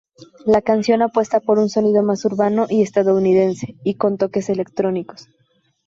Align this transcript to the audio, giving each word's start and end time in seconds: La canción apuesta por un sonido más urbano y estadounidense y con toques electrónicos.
La 0.47 0.63
canción 0.63 1.03
apuesta 1.03 1.39
por 1.39 1.59
un 1.59 1.69
sonido 1.69 2.01
más 2.01 2.25
urbano 2.25 2.65
y 2.67 2.81
estadounidense 2.81 3.75
y 3.83 3.97
con 3.97 4.17
toques 4.17 4.49
electrónicos. 4.49 5.27